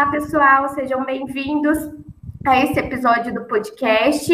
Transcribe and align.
Olá, 0.00 0.10
pessoal, 0.10 0.68
sejam 0.70 1.04
bem-vindos 1.04 1.76
a 2.46 2.58
esse 2.64 2.80
episódio 2.80 3.34
do 3.34 3.44
podcast. 3.44 4.32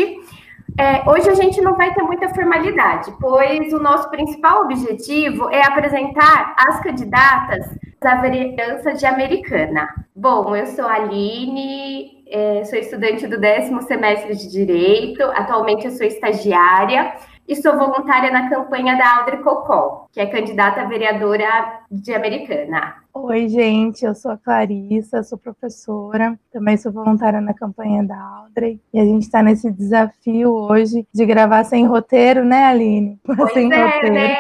É, 0.79 1.11
hoje 1.11 1.29
a 1.29 1.35
gente 1.35 1.61
não 1.61 1.75
vai 1.75 1.93
ter 1.93 2.05
muita 2.05 2.29
formalidade, 2.29 3.13
pois 3.21 3.73
o 3.73 3.81
nosso 3.81 4.09
principal 4.09 4.63
objetivo 4.63 5.51
é 5.51 5.67
apresentar 5.67 6.55
as 6.57 6.81
candidatas 6.81 7.67
da 8.01 8.15
vereança 8.15 8.95
de 8.95 9.07
Americana. 9.07 9.89
Bom, 10.15 10.55
eu 10.55 10.67
sou 10.67 10.87
a 10.87 10.95
Aline, 10.95 12.23
é, 12.29 12.63
sou 12.63 12.79
estudante 12.79 13.27
do 13.27 13.37
décimo 13.37 13.83
semestre 13.83 14.37
de 14.37 14.49
Direito, 14.49 15.25
atualmente 15.35 15.87
eu 15.87 15.91
sou 15.91 16.07
estagiária 16.07 17.13
e 17.49 17.55
sou 17.57 17.77
voluntária 17.79 18.31
na 18.31 18.49
campanha 18.49 18.97
da 18.97 19.19
Audrey 19.19 19.43
Cocol, 19.43 20.09
que 20.13 20.21
é 20.21 20.27
candidata 20.27 20.81
a 20.81 20.85
vereadora 20.85 21.81
de 21.91 22.15
Americana. 22.15 22.97
Oi, 23.15 23.49
gente, 23.49 24.05
eu 24.05 24.15
sou 24.15 24.33
a 24.33 24.37
Clarissa, 24.37 25.23
sou 25.23 25.39
professora, 25.39 26.39
também 26.53 26.77
sou 26.77 26.93
voluntária 26.93 27.41
na 27.41 27.55
campanha 27.55 28.05
da 28.05 28.21
Audrey, 28.21 28.81
e 28.93 29.01
a 29.01 29.05
gente 29.05 29.23
está 29.23 29.43
nesse 29.43 29.71
desafio 29.71 30.53
hoje 30.53 31.07
de 31.15 31.25
gravar 31.25 31.65
sem 31.65 31.87
roteiro, 31.87 32.45
né, 32.45 32.65
Aline? 32.67 33.19
Pois 33.25 33.53
sem 33.53 33.73
é, 33.73 33.85
roteiro. 33.85 34.15
né? 34.15 34.37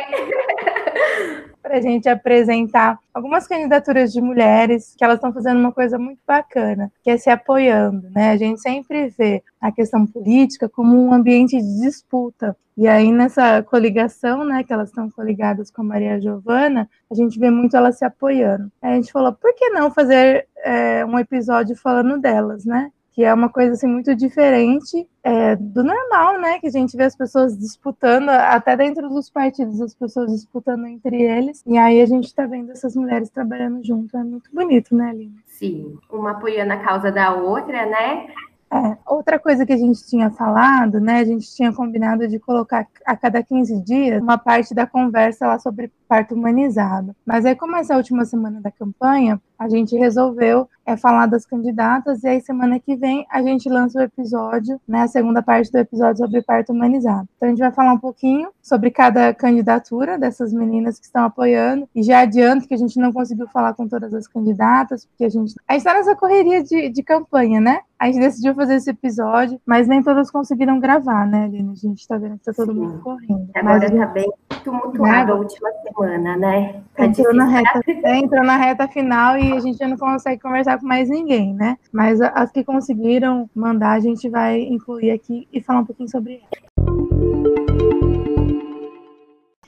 A 1.76 1.80
gente 1.80 2.08
apresentar 2.08 2.98
algumas 3.12 3.46
candidaturas 3.46 4.12
de 4.12 4.20
mulheres 4.20 4.94
que 4.96 5.04
elas 5.04 5.16
estão 5.16 5.32
fazendo 5.32 5.58
uma 5.58 5.72
coisa 5.72 5.98
muito 5.98 6.20
bacana, 6.26 6.92
que 7.02 7.10
é 7.10 7.16
se 7.16 7.30
apoiando, 7.30 8.08
né? 8.10 8.30
A 8.30 8.36
gente 8.36 8.60
sempre 8.60 9.08
vê 9.08 9.42
a 9.60 9.70
questão 9.72 10.06
política 10.06 10.68
como 10.68 10.96
um 10.96 11.12
ambiente 11.12 11.56
de 11.56 11.80
disputa. 11.80 12.56
E 12.76 12.86
aí, 12.86 13.10
nessa 13.10 13.62
coligação, 13.62 14.44
né, 14.44 14.62
que 14.62 14.72
elas 14.72 14.90
estão 14.90 15.10
coligadas 15.10 15.70
com 15.70 15.80
a 15.80 15.84
Maria 15.84 16.20
Giovana, 16.20 16.90
a 17.10 17.14
gente 17.14 17.38
vê 17.38 17.50
muito 17.50 17.74
elas 17.74 17.96
se 17.96 18.04
apoiando. 18.04 18.70
Aí 18.82 18.92
a 18.92 18.96
gente 18.96 19.10
falou, 19.10 19.32
por 19.32 19.54
que 19.54 19.70
não 19.70 19.90
fazer 19.90 20.46
é, 20.62 21.04
um 21.06 21.18
episódio 21.18 21.74
falando 21.74 22.20
delas, 22.20 22.66
né? 22.66 22.90
Que 23.16 23.24
é 23.24 23.32
uma 23.32 23.48
coisa 23.48 23.72
assim 23.72 23.86
muito 23.86 24.14
diferente 24.14 25.08
é, 25.24 25.56
do 25.56 25.82
normal, 25.82 26.38
né? 26.38 26.58
Que 26.58 26.66
a 26.66 26.70
gente 26.70 26.94
vê 26.94 27.04
as 27.04 27.16
pessoas 27.16 27.58
disputando, 27.58 28.28
até 28.28 28.76
dentro 28.76 29.08
dos 29.08 29.30
partidos, 29.30 29.80
as 29.80 29.94
pessoas 29.94 30.30
disputando 30.30 30.84
entre 30.86 31.22
eles. 31.22 31.62
E 31.66 31.78
aí 31.78 32.02
a 32.02 32.04
gente 32.04 32.26
está 32.26 32.44
vendo 32.44 32.72
essas 32.72 32.94
mulheres 32.94 33.30
trabalhando 33.30 33.82
junto. 33.82 34.14
É 34.14 34.22
muito 34.22 34.50
bonito, 34.52 34.94
né, 34.94 35.08
Aline? 35.08 35.34
Sim, 35.46 35.96
uma 36.12 36.32
apoiando 36.32 36.74
a 36.74 36.76
causa 36.76 37.10
da 37.10 37.32
outra, 37.32 37.86
né? 37.86 38.26
É, 38.70 38.98
outra 39.06 39.38
coisa 39.38 39.64
que 39.64 39.72
a 39.72 39.78
gente 39.78 40.06
tinha 40.06 40.28
falado, 40.30 41.00
né? 41.00 41.20
A 41.20 41.24
gente 41.24 41.54
tinha 41.54 41.72
combinado 41.72 42.28
de 42.28 42.38
colocar 42.38 42.86
a 43.06 43.16
cada 43.16 43.42
15 43.42 43.80
dias 43.80 44.20
uma 44.20 44.36
parte 44.36 44.74
da 44.74 44.86
conversa 44.86 45.46
lá 45.46 45.58
sobre 45.58 45.90
parto 46.06 46.34
humanizado. 46.34 47.16
Mas 47.24 47.46
aí, 47.46 47.54
como 47.54 47.76
essa 47.76 47.94
é 47.94 47.96
última 47.96 48.26
semana 48.26 48.60
da 48.60 48.70
campanha, 48.70 49.40
a 49.58 49.68
gente 49.68 49.96
resolveu 49.96 50.68
é, 50.84 50.96
falar 50.96 51.26
das 51.26 51.44
candidatas 51.44 52.22
e 52.22 52.28
aí 52.28 52.40
semana 52.40 52.78
que 52.78 52.94
vem 52.96 53.26
a 53.30 53.42
gente 53.42 53.68
lança 53.68 53.98
o 53.98 54.02
episódio, 54.02 54.80
né, 54.86 55.02
a 55.02 55.08
segunda 55.08 55.42
parte 55.42 55.70
do 55.70 55.78
episódio 55.78 56.18
sobre 56.18 56.42
parto 56.42 56.72
humanizado. 56.72 57.28
Então 57.36 57.48
a 57.48 57.50
gente 57.50 57.58
vai 57.58 57.72
falar 57.72 57.92
um 57.92 57.98
pouquinho 57.98 58.50
sobre 58.62 58.90
cada 58.90 59.34
candidatura 59.34 60.18
dessas 60.18 60.52
meninas 60.52 60.98
que 60.98 61.06
estão 61.06 61.24
apoiando 61.24 61.88
e 61.94 62.02
já 62.02 62.20
adianto 62.20 62.68
que 62.68 62.74
a 62.74 62.78
gente 62.78 62.98
não 63.00 63.12
conseguiu 63.12 63.48
falar 63.48 63.74
com 63.74 63.88
todas 63.88 64.14
as 64.14 64.28
candidatas 64.28 65.04
porque 65.06 65.24
a 65.24 65.28
gente 65.28 65.54
a 65.66 65.72
gente 65.72 65.80
está 65.80 65.94
nessa 65.94 66.14
correria 66.14 66.62
de, 66.62 66.88
de 66.88 67.02
campanha, 67.02 67.60
né? 67.60 67.80
A 67.98 68.06
gente 68.06 68.18
decidiu 68.18 68.54
fazer 68.54 68.74
esse 68.74 68.90
episódio, 68.90 69.60
mas 69.64 69.88
nem 69.88 70.02
todas 70.02 70.30
conseguiram 70.30 70.78
gravar, 70.78 71.26
né, 71.26 71.44
Aline? 71.44 71.72
A 71.72 71.74
gente 71.74 72.00
está 72.00 72.18
vendo 72.18 72.38
que 72.38 72.50
está 72.50 72.52
todo 72.52 72.74
mundo 72.74 73.00
correndo. 73.00 73.48
Agora 73.54 73.86
está 73.86 74.06
bem 74.06 74.30
tumultuado 74.66 75.32
a 75.32 75.36
última 75.36 75.70
semana, 75.82 76.36
né? 76.36 76.82
Tá 76.96 77.06
entrou, 77.06 77.32
na 77.32 77.44
reta, 77.44 77.80
entrou 78.16 78.44
na 78.44 78.56
reta 78.56 78.88
final 78.88 79.38
e 79.38 79.52
a 79.52 79.60
gente 79.60 79.78
já 79.78 79.86
não 79.86 79.96
consegue 79.96 80.42
conversar 80.42 80.80
com 80.80 80.86
mais 80.86 81.08
ninguém, 81.08 81.54
né? 81.54 81.78
Mas 81.92 82.20
as 82.20 82.50
que 82.50 82.64
conseguiram 82.64 83.48
mandar, 83.54 83.92
a 83.92 84.00
gente 84.00 84.28
vai 84.28 84.60
incluir 84.60 85.12
aqui 85.12 85.46
e 85.52 85.62
falar 85.62 85.80
um 85.80 85.84
pouquinho 85.84 86.10
sobre 86.10 86.42
ela. 86.42 86.66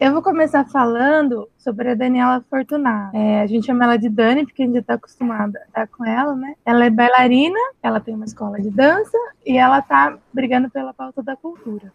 Eu 0.01 0.13
vou 0.13 0.23
começar 0.23 0.65
falando 0.65 1.49
sobre 1.57 1.91
a 1.91 1.95
Daniela 1.95 2.45
Fortunato. 2.49 3.17
É, 3.17 3.43
a 3.43 3.47
gente 3.47 3.67
chama 3.67 3.85
ela 3.85 3.97
de 3.97 4.09
Dani, 4.09 4.45
porque 4.45 4.63
a 4.63 4.67
gente 4.67 4.79
está 4.79 4.95
acostumada 4.95 5.59
a 5.59 5.65
estar 5.67 5.89
com 5.89 6.05
ela, 6.05 6.35
né? 6.35 6.55
Ela 6.65 6.87
é 6.87 6.91
bailarina, 6.91 7.59
ela 7.83 8.01
tem 8.01 8.15
uma 8.15 8.25
escola 8.25 8.61
de 8.61 8.71
dança 8.71 9.19
e 9.45 9.59
ela 9.59 9.79
está 9.81 10.17
brigando 10.33 10.71
pela 10.71 10.95
pauta 10.95 11.21
da 11.21 11.37
cultura. 11.37 11.93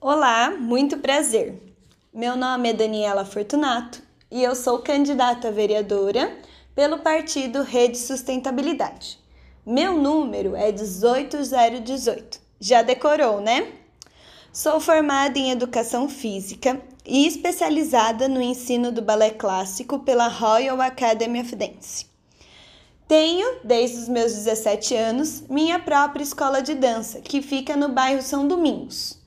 Olá, 0.00 0.50
muito 0.50 0.98
prazer. 0.98 1.73
Meu 2.16 2.36
nome 2.36 2.70
é 2.70 2.72
Daniela 2.72 3.24
Fortunato 3.24 4.00
e 4.30 4.40
eu 4.40 4.54
sou 4.54 4.78
candidata 4.78 5.48
a 5.48 5.50
vereadora 5.50 6.38
pelo 6.72 6.98
partido 6.98 7.64
Rede 7.64 7.98
Sustentabilidade. 7.98 9.18
Meu 9.66 10.00
número 10.00 10.54
é 10.54 10.70
18018. 10.70 12.38
Já 12.60 12.82
decorou, 12.82 13.40
né? 13.40 13.66
Sou 14.52 14.78
formada 14.78 15.36
em 15.36 15.50
Educação 15.50 16.08
Física 16.08 16.80
e 17.04 17.26
especializada 17.26 18.28
no 18.28 18.40
ensino 18.40 18.92
do 18.92 19.02
balé 19.02 19.30
clássico 19.30 19.98
pela 19.98 20.28
Royal 20.28 20.80
Academy 20.80 21.40
of 21.40 21.56
Dance. 21.56 22.06
Tenho, 23.08 23.58
desde 23.64 23.96
os 23.96 24.08
meus 24.08 24.32
17 24.34 24.94
anos, 24.94 25.42
minha 25.48 25.80
própria 25.80 26.22
escola 26.22 26.62
de 26.62 26.76
dança, 26.76 27.20
que 27.20 27.42
fica 27.42 27.76
no 27.76 27.88
bairro 27.88 28.22
São 28.22 28.46
Domingos, 28.46 29.18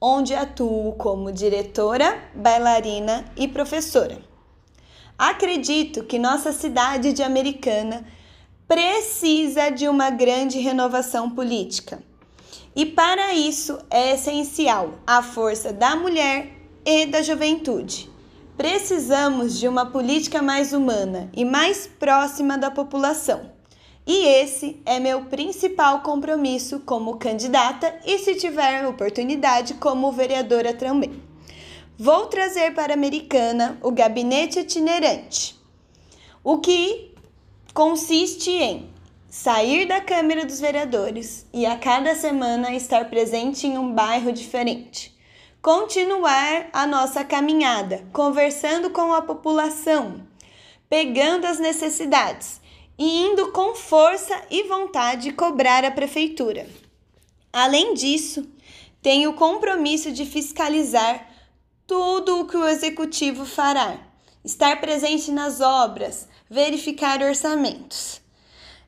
onde 0.00 0.34
atuo 0.34 0.92
como 0.94 1.30
diretora, 1.30 2.30
bailarina 2.34 3.24
e 3.36 3.46
professora. 3.46 4.18
Acredito 5.18 6.04
que 6.04 6.18
nossa 6.18 6.52
cidade 6.52 7.12
de 7.12 7.22
Americana 7.22 8.06
precisa 8.66 9.68
de 9.68 9.86
uma 9.88 10.08
grande 10.08 10.58
renovação 10.58 11.28
política. 11.28 12.02
E 12.74 12.86
para 12.86 13.34
isso 13.34 13.78
é 13.90 14.14
essencial 14.14 14.94
a 15.06 15.22
força 15.22 15.72
da 15.72 15.96
mulher 15.96 16.52
e 16.84 17.04
da 17.04 17.20
juventude. 17.20 18.08
Precisamos 18.56 19.58
de 19.58 19.66
uma 19.66 19.86
política 19.86 20.40
mais 20.40 20.72
humana 20.72 21.30
e 21.34 21.44
mais 21.44 21.86
próxima 21.86 22.56
da 22.56 22.70
população. 22.70 23.59
E 24.06 24.26
esse 24.26 24.80
é 24.84 24.98
meu 24.98 25.26
principal 25.26 26.00
compromisso 26.00 26.80
como 26.80 27.16
candidata 27.16 27.94
e, 28.04 28.18
se 28.18 28.34
tiver 28.34 28.86
oportunidade, 28.86 29.74
como 29.74 30.10
vereadora 30.10 30.74
também. 30.74 31.22
Vou 31.98 32.26
trazer 32.26 32.74
para 32.74 32.92
a 32.92 32.96
Americana 32.96 33.78
o 33.82 33.90
gabinete 33.90 34.58
itinerante, 34.58 35.54
o 36.42 36.58
que 36.58 37.14
consiste 37.74 38.50
em 38.50 38.90
sair 39.28 39.86
da 39.86 40.00
Câmara 40.00 40.44
dos 40.44 40.58
Vereadores 40.58 41.46
e 41.52 41.64
a 41.66 41.76
cada 41.76 42.14
semana 42.14 42.74
estar 42.74 43.08
presente 43.10 43.66
em 43.66 43.78
um 43.78 43.92
bairro 43.92 44.32
diferente. 44.32 45.16
Continuar 45.62 46.68
a 46.72 46.86
nossa 46.86 47.22
caminhada, 47.22 48.02
conversando 48.12 48.90
com 48.90 49.12
a 49.12 49.20
população, 49.20 50.22
pegando 50.88 51.46
as 51.46 51.58
necessidades 51.60 52.59
e 53.00 53.22
indo 53.22 53.50
com 53.50 53.74
força 53.74 54.38
e 54.50 54.64
vontade 54.64 55.32
cobrar 55.32 55.86
a 55.86 55.90
prefeitura. 55.90 56.68
Além 57.50 57.94
disso, 57.94 58.46
tenho 59.00 59.30
o 59.30 59.34
compromisso 59.34 60.12
de 60.12 60.26
fiscalizar 60.26 61.26
tudo 61.86 62.40
o 62.40 62.46
que 62.46 62.58
o 62.58 62.68
executivo 62.68 63.46
fará, 63.46 63.98
estar 64.44 64.82
presente 64.82 65.30
nas 65.30 65.62
obras, 65.62 66.28
verificar 66.50 67.22
orçamentos. 67.22 68.20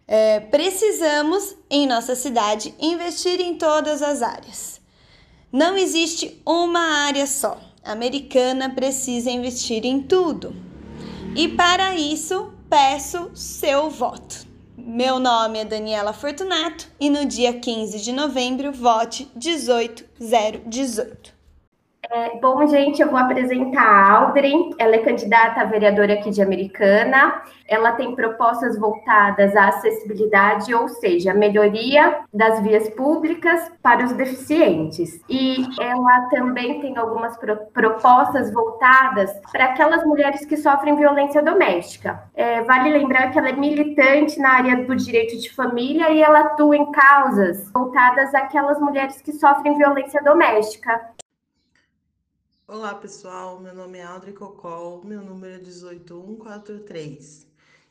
É, 0.07 0.41
precisamos, 0.41 1.57
em 1.71 1.87
nossa 1.87 2.15
cidade, 2.15 2.75
investir 2.79 3.41
em 3.41 3.57
todas 3.57 4.03
as 4.03 4.21
áreas. 4.21 4.79
Não 5.51 5.75
existe 5.75 6.39
uma 6.45 7.07
área 7.07 7.27
só. 7.27 7.59
A 7.83 7.93
americana 7.93 8.69
precisa 8.75 9.31
investir 9.31 9.87
em 9.87 10.03
tudo. 10.03 10.55
E 11.35 11.49
para 11.49 11.97
isso, 11.97 12.52
peço 12.73 13.31
seu 13.35 13.91
voto. 13.91 14.47
Meu 14.79 15.19
nome 15.19 15.59
é 15.59 15.65
Daniela 15.67 16.15
Fortunato 16.15 16.89
e 16.99 17.11
no 17.11 17.27
dia 17.27 17.53
15 17.53 18.01
de 18.01 18.13
novembro 18.13 18.73
vote 18.73 19.31
18018. 19.37 21.32
É, 22.11 22.37
bom, 22.41 22.67
gente, 22.67 23.01
eu 23.01 23.09
vou 23.09 23.19
apresentar 23.19 23.83
a 23.83 24.13
Audrey. 24.13 24.71
Ela 24.77 24.97
é 24.97 24.99
candidata 24.99 25.61
a 25.61 25.65
vereadora 25.65 26.15
aqui 26.15 26.31
de 26.31 26.43
Americana. 26.43 27.43
Ela 27.67 27.93
tem 27.93 28.15
propostas 28.15 28.79
voltadas 28.79 29.55
à 29.57 29.69
acessibilidade, 29.69 30.75
ou 30.75 30.89
seja, 30.89 31.33
melhoria 31.33 32.21
das 32.35 32.61
vias 32.61 32.89
públicas 32.91 33.71
para 33.81 34.05
os 34.05 34.13
deficientes. 34.13 35.23
E 35.29 35.65
ela 35.81 36.29
também 36.29 36.81
tem 36.81 36.97
algumas 36.99 37.37
pro 37.37 37.57
propostas 37.73 38.53
voltadas 38.53 39.33
para 39.51 39.67
aquelas 39.67 40.05
mulheres 40.05 40.45
que 40.45 40.57
sofrem 40.57 40.97
violência 40.97 41.43
doméstica. 41.43 42.25
É, 42.35 42.63
vale 42.63 42.91
lembrar 42.91 43.31
que 43.31 43.39
ela 43.39 43.51
é 43.51 43.53
militante 43.53 44.39
na 44.39 44.55
área 44.55 44.85
do 44.85 44.97
direito 44.97 45.39
de 45.39 45.53
família 45.55 46.11
e 46.11 46.21
ela 46.21 46.41
atua 46.41 46.77
em 46.77 46.91
causas 46.91 47.71
voltadas 47.73 48.35
àquelas 48.35 48.81
mulheres 48.81 49.21
que 49.23 49.33
sofrem 49.33 49.77
violência 49.77 50.21
doméstica. 50.23 51.01
Olá 52.73 52.95
pessoal, 52.95 53.61
meu 53.61 53.75
nome 53.75 53.99
é 53.99 54.03
Audrey 54.03 54.33
Cocol, 54.33 55.05
meu 55.05 55.21
número 55.21 55.57
é 55.57 55.59
18143 55.59 57.47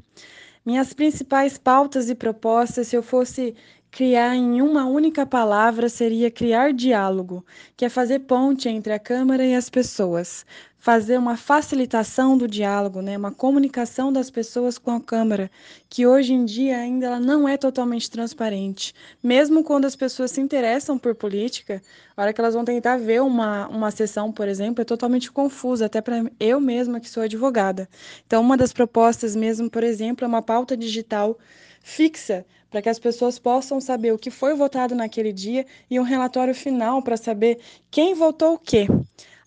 Minhas 0.67 0.93
principais 0.93 1.57
pautas 1.57 2.11
e 2.11 2.15
propostas, 2.15 2.89
se 2.89 2.97
eu 2.97 3.03
fosse 3.03 3.55
Criar 3.99 4.37
em 4.37 4.63
uma 4.63 4.85
única 4.85 5.27
palavra 5.27 5.89
seria 5.89 6.31
criar 6.31 6.73
diálogo, 6.73 7.45
que 7.77 7.85
é 7.85 7.89
fazer 7.89 8.21
ponte 8.21 8.69
entre 8.69 8.93
a 8.93 8.99
Câmara 8.99 9.45
e 9.45 9.57
as 9.57 9.69
pessoas, 9.69 10.47
fazer 10.79 11.19
uma 11.19 11.37
facilitação 11.37 12.39
do 12.39 12.47
diálogo, 12.47 13.03
né, 13.03 13.17
uma 13.19 13.33
comunicação 13.33 14.13
das 14.13 14.31
pessoas 14.31 14.79
com 14.79 14.93
a 14.93 15.01
Câmara, 15.01 15.51
que 15.91 16.07
hoje 16.07 16.33
em 16.33 16.45
dia 16.45 16.79
ainda 16.79 17.07
ela 17.07 17.19
não 17.19 17.49
é 17.49 17.57
totalmente 17.57 18.09
transparente. 18.09 18.95
Mesmo 19.21 19.65
quando 19.65 19.85
as 19.87 19.97
pessoas 19.97 20.31
se 20.31 20.41
interessam 20.41 20.97
por 20.97 21.17
política, 21.17 21.83
a 22.17 22.23
hora 22.23 22.33
que 22.33 22.41
elas 22.41 22.55
vão 22.55 22.65
tentar 22.65 22.99
ver 22.99 23.21
uma, 23.21 23.67
uma 23.67 23.91
sessão, 23.91 24.31
por 24.31 24.47
exemplo, 24.47 24.81
é 24.81 24.85
totalmente 24.85 25.33
confusa, 25.33 25.87
até 25.87 26.01
para 26.01 26.23
eu 26.39 26.61
mesma 26.61 27.01
que 27.01 27.11
sou 27.11 27.25
advogada. 27.25 27.89
Então, 28.25 28.43
uma 28.43 28.57
das 28.57 28.73
propostas 28.73 29.35
mesmo, 29.35 29.69
por 29.69 29.83
exemplo, 29.83 30.25
é 30.25 30.29
uma 30.29 30.41
pauta 30.41 30.77
digital 30.77 31.37
fixa 31.83 32.45
para 32.71 32.83
que 32.83 32.89
as 32.89 32.99
pessoas 32.99 33.39
possam 33.39 33.81
saber 33.81 34.13
o 34.13 34.19
que 34.19 34.31
foi 34.31 34.55
votado 34.55 34.95
naquele 34.95 35.33
dia 35.33 35.67
e 35.91 35.99
um 35.99 36.03
relatório 36.03 36.55
final 36.55 37.03
para 37.03 37.17
saber 37.17 37.59
quem 37.91 38.15
votou 38.15 38.55
o 38.55 38.59
quê. 38.59 38.87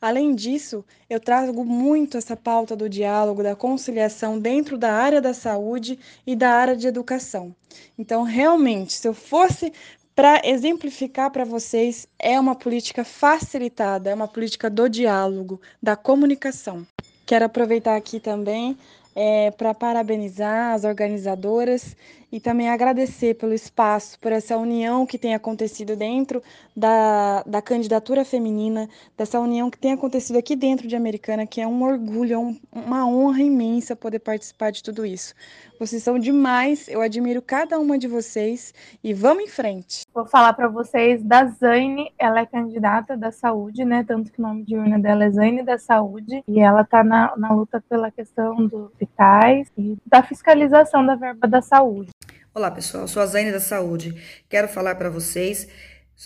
Além 0.02 0.34
disso, 0.34 0.84
eu 1.08 1.20
trago 1.20 1.64
muito 1.64 2.18
essa 2.18 2.36
pauta 2.36 2.76
do 2.76 2.90
diálogo, 2.90 3.44
da 3.44 3.56
conciliação 3.56 4.40
dentro 4.40 4.76
da 4.76 4.92
área 4.94 5.22
da 5.22 5.32
saúde 5.32 6.00
e 6.26 6.36
da 6.36 6.50
área 6.50 6.76
de 6.76 6.88
educação. 6.88 7.56
Então, 7.96 8.24
realmente, 8.24 8.94
se 8.94 9.08
eu 9.08 9.14
fosse 9.14 9.72
para 10.16 10.42
exemplificar 10.44 11.30
para 11.30 11.46
vocês, 11.46 12.08
é 12.18 12.40
uma 12.40 12.56
política 12.56 13.04
facilitada, 13.04 14.10
é 14.10 14.16
uma 14.16 14.28
política 14.28 14.72
do 14.72 14.90
diálogo, 14.90 15.62
da 15.82 15.96
comunicação. 15.96 16.86
Quero 17.26 17.46
aproveitar 17.46 17.96
aqui 17.96 18.20
também 18.20 18.76
é, 19.16 19.52
para 19.52 19.74
parabenizar 19.74 20.74
as 20.74 20.84
organizadoras 20.84 21.96
e 22.32 22.40
também 22.40 22.70
agradecer 22.70 23.36
pelo 23.36 23.54
espaço, 23.54 24.20
por 24.20 24.32
essa 24.32 24.58
união 24.58 25.06
que 25.06 25.18
tem 25.18 25.36
acontecido 25.36 25.96
dentro 25.96 26.42
da, 26.76 27.44
da 27.44 27.62
candidatura 27.62 28.24
feminina, 28.24 28.88
dessa 29.18 29.40
união 29.40 29.70
que 29.70 29.78
tem 29.78 29.94
acontecido 29.94 30.38
aqui 30.38 30.56
dentro 30.56 30.88
de 30.88 30.96
Americana, 30.96 31.46
que 31.46 31.60
é 31.60 31.68
um 31.68 31.84
orgulho, 31.84 32.34
é 32.34 32.38
um, 32.38 32.58
uma 32.72 33.06
honra 33.08 33.42
imensa 33.42 33.96
poder 33.96 34.20
participar 34.20 34.72
de 34.72 34.82
tudo 34.82 35.06
isso. 35.06 35.34
Vocês 35.82 36.04
são 36.04 36.20
demais, 36.20 36.88
eu 36.88 37.02
admiro 37.02 37.42
cada 37.42 37.80
uma 37.80 37.98
de 37.98 38.08
vocês 38.08 38.72
e 39.04 39.16
vamos 39.16 39.44
em 39.44 39.48
frente. 39.48 40.04
Vou 40.14 40.28
falar 40.28 40.54
para 40.54 40.68
vocês 40.68 41.24
da 41.24 41.46
Zaine, 41.46 42.14
ela 42.20 42.42
é 42.42 42.46
candidata 42.46 43.18
da 43.18 43.32
saúde, 43.32 43.84
né? 43.84 44.04
Tanto 44.08 44.32
que 44.32 44.40
o 44.40 44.44
nome 44.44 44.64
de 44.64 44.78
urna 44.78 45.00
dela 45.00 45.26
é 45.26 45.32
Zaine 45.32 45.64
da 45.64 45.80
Saúde, 45.80 46.44
e 46.48 46.60
ela 46.60 46.82
está 46.82 47.04
na, 47.04 47.36
na 47.36 47.52
luta 47.52 47.84
pela 47.90 48.12
questão 48.12 48.56
dos 48.68 48.92
hospitais 48.92 49.72
e 49.76 49.98
da 50.06 50.22
fiscalização 50.22 51.04
da 51.04 51.16
verba 51.16 51.48
da 51.48 51.64
saúde. 51.64 52.12
Olá, 52.54 52.70
pessoal. 52.70 53.08
Sou 53.08 53.24
a 53.24 53.26
Zaine 53.26 53.50
da 53.50 53.62
Saúde. 53.62 54.14
Quero 54.50 54.68
falar 54.68 54.96
para 54.96 55.10
vocês 55.10 55.70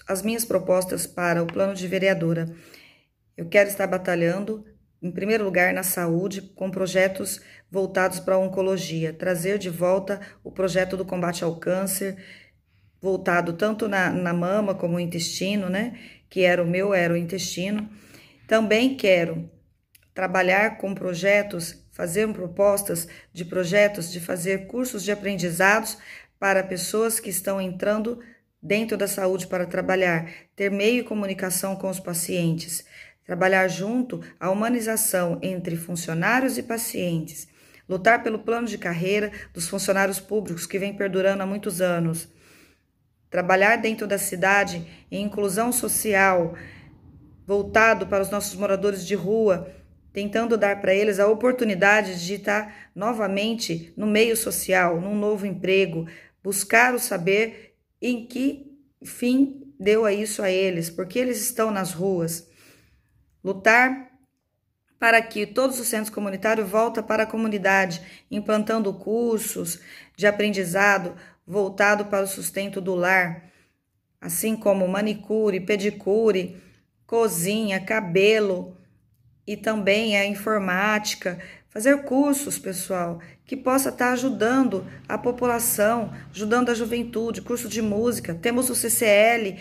as 0.08 0.24
minhas 0.24 0.44
propostas 0.44 1.06
para 1.06 1.44
o 1.44 1.46
plano 1.46 1.76
de 1.76 1.88
vereadora. 1.88 2.52
Eu 3.38 3.48
quero 3.48 3.70
estar 3.70 3.86
batalhando, 3.86 4.66
em 5.00 5.12
primeiro 5.12 5.44
lugar, 5.44 5.72
na 5.72 5.84
saúde, 5.84 6.42
com 6.42 6.72
projetos 6.72 7.42
voltados 7.70 8.20
para 8.20 8.34
a 8.34 8.40
oncologia, 8.40 9.14
trazer 9.14 9.60
de 9.60 9.70
volta 9.70 10.20
o 10.44 10.52
projeto 10.52 10.98
do 10.98 11.06
combate 11.06 11.44
ao 11.44 11.58
câncer, 11.58 12.18
voltado 13.00 13.54
tanto 13.54 13.88
na, 13.88 14.10
na 14.10 14.34
mama 14.34 14.74
como 14.74 14.94
no 14.94 15.00
intestino, 15.00 15.70
né? 15.70 15.96
Que 16.28 16.42
era 16.42 16.64
o 16.64 16.66
meu, 16.66 16.92
era 16.92 17.14
o 17.14 17.18
intestino. 17.18 17.88
Também 18.48 18.98
quero 18.98 19.48
trabalhar 20.12 20.80
com 20.80 20.96
projetos 20.96 21.85
fazer 21.96 22.28
propostas 22.34 23.08
de 23.32 23.46
projetos 23.46 24.12
de 24.12 24.20
fazer 24.20 24.68
cursos 24.68 25.02
de 25.02 25.14
aprendizados 25.14 25.98
para 26.38 26.62
pessoas 26.62 27.22
que 27.22 27.30
estão 27.30 27.60
entrando 27.60 28.20
dentro 28.62 28.98
da 28.98 29.08
saúde 29.08 29.48
para 29.48 29.66
trabalhar, 29.66 30.30
ter 30.58 30.70
meio 30.70 31.04
de 31.04 31.08
comunicação 31.08 31.74
com 31.78 31.90
os 31.90 32.00
pacientes, 32.00 32.86
trabalhar 33.24 33.70
junto 33.70 34.22
à 34.38 34.52
humanização 34.52 35.40
entre 35.42 35.78
funcionários 35.78 36.58
e 36.58 36.64
pacientes, 36.64 37.48
lutar 37.88 38.22
pelo 38.22 38.40
plano 38.40 38.68
de 38.68 38.78
carreira 38.78 39.32
dos 39.54 39.70
funcionários 39.70 40.20
públicos 40.20 40.68
que 40.68 40.78
vem 40.78 40.94
perdurando 40.94 41.44
há 41.44 41.46
muitos 41.46 41.80
anos, 41.80 42.28
trabalhar 43.30 43.78
dentro 43.78 44.06
da 44.06 44.18
cidade 44.18 44.86
em 45.10 45.24
inclusão 45.24 45.72
social, 45.72 46.56
voltado 47.48 48.06
para 48.06 48.22
os 48.22 48.30
nossos 48.30 48.56
moradores 48.56 49.08
de 49.08 49.16
rua, 49.16 49.72
tentando 50.16 50.58
dar 50.58 50.80
para 50.80 50.96
eles 50.96 51.20
a 51.20 51.28
oportunidade 51.28 52.26
de 52.26 52.36
estar 52.36 52.90
novamente 52.96 53.94
no 53.98 54.08
meio 54.08 54.38
social, 54.38 55.02
num 55.02 55.14
novo 55.14 55.46
emprego, 55.46 56.08
buscar 56.42 56.96
o 56.96 57.00
saber 57.00 57.76
em 58.02 58.26
que 58.26 58.80
fim 59.04 59.74
deu 59.78 60.06
a 60.06 60.14
isso 60.14 60.42
a 60.42 60.50
eles, 60.50 60.90
porque 60.90 61.20
eles 61.20 61.42
estão 61.42 61.70
nas 61.70 61.92
ruas. 61.92 62.50
Lutar 63.44 64.10
para 64.98 65.22
que 65.22 65.46
todos 65.46 65.82
os 65.82 65.88
centros 65.90 66.10
comunitários 66.10 66.70
voltem 66.70 67.04
para 67.04 67.24
a 67.24 67.28
comunidade, 67.28 68.02
implantando 68.32 68.94
cursos 68.94 69.82
de 70.16 70.26
aprendizado 70.26 71.14
voltado 71.46 72.06
para 72.06 72.24
o 72.24 72.28
sustento 72.28 72.80
do 72.80 72.96
lar, 72.96 73.52
assim 74.22 74.56
como 74.56 74.88
manicure, 74.88 75.60
pedicure, 75.60 76.56
cozinha, 77.06 77.82
cabelo, 77.82 78.78
e 79.48 79.56
também 79.56 80.18
a 80.18 80.26
informática, 80.26 81.40
fazer 81.70 82.04
cursos, 82.04 82.58
pessoal, 82.58 83.20
que 83.46 83.56
possa 83.56 83.90
estar 83.90 84.12
ajudando 84.14 84.86
a 85.08 85.18
população, 85.18 86.12
ajudando 86.32 86.70
a 86.70 86.74
juventude, 86.74 87.42
curso 87.42 87.68
de 87.68 87.82
música. 87.82 88.34
Temos 88.34 88.70
o 88.70 88.76
CCL 88.76 89.60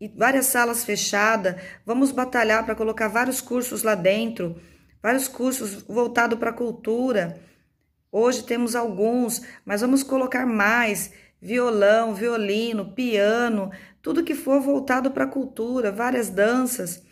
e 0.00 0.08
várias 0.08 0.46
salas 0.46 0.84
fechadas. 0.84 1.56
Vamos 1.84 2.10
batalhar 2.12 2.64
para 2.64 2.74
colocar 2.74 3.08
vários 3.08 3.40
cursos 3.40 3.82
lá 3.82 3.94
dentro, 3.94 4.60
vários 5.02 5.28
cursos 5.28 5.82
voltados 5.82 6.38
para 6.38 6.50
a 6.50 6.54
cultura. 6.54 7.38
Hoje 8.10 8.42
temos 8.42 8.74
alguns, 8.74 9.42
mas 9.64 9.82
vamos 9.82 10.02
colocar 10.02 10.46
mais 10.46 11.12
violão, 11.40 12.14
violino, 12.14 12.92
piano, 12.92 13.70
tudo 14.02 14.24
que 14.24 14.34
for 14.34 14.60
voltado 14.60 15.10
para 15.10 15.24
a 15.24 15.28
cultura, 15.28 15.92
várias 15.92 16.28
danças. 16.28 17.02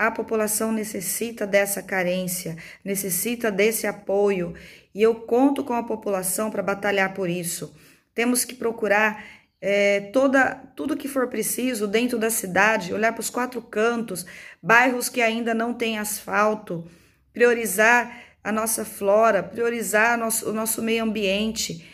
A 0.00 0.10
população 0.10 0.72
necessita 0.72 1.46
dessa 1.46 1.82
carência, 1.82 2.56
necessita 2.82 3.50
desse 3.50 3.86
apoio 3.86 4.54
e 4.94 5.02
eu 5.02 5.14
conto 5.14 5.62
com 5.62 5.74
a 5.74 5.82
população 5.82 6.50
para 6.50 6.62
batalhar 6.62 7.12
por 7.12 7.28
isso. 7.28 7.76
Temos 8.14 8.42
que 8.42 8.54
procurar 8.54 9.22
é, 9.60 10.00
toda, 10.10 10.54
tudo 10.74 10.96
que 10.96 11.06
for 11.06 11.28
preciso 11.28 11.86
dentro 11.86 12.18
da 12.18 12.30
cidade, 12.30 12.94
olhar 12.94 13.12
para 13.12 13.20
os 13.20 13.28
quatro 13.28 13.60
cantos, 13.60 14.24
bairros 14.62 15.10
que 15.10 15.20
ainda 15.20 15.52
não 15.52 15.74
têm 15.74 15.98
asfalto, 15.98 16.90
priorizar 17.30 18.22
a 18.42 18.50
nossa 18.50 18.86
flora, 18.86 19.42
priorizar 19.42 20.16
nosso, 20.16 20.48
o 20.48 20.52
nosso 20.54 20.82
meio 20.82 21.04
ambiente. 21.04 21.86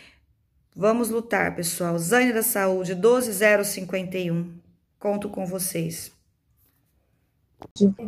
Vamos 0.73 1.09
lutar, 1.09 1.57
pessoal. 1.57 1.99
Zane 1.99 2.31
da 2.31 2.41
Saúde, 2.41 2.95
12051. 2.95 4.53
Conto 4.97 5.27
com 5.27 5.45
vocês. 5.45 6.16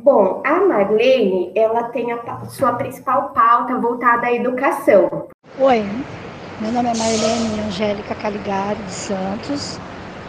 Bom, 0.04 0.44
a 0.46 0.60
Marlene, 0.60 1.52
ela 1.56 1.84
tem 1.86 2.12
a 2.12 2.46
sua 2.46 2.74
principal 2.74 3.30
pauta 3.30 3.80
voltada 3.80 4.28
à 4.28 4.34
educação. 4.34 5.28
Oi, 5.58 5.84
meu 6.62 6.72
nome 6.72 6.90
é 6.90 6.94
Marlene 6.96 7.60
Angélica 7.68 8.14
Caligari 8.14 8.78
de 8.84 8.92
Santos, 8.92 9.80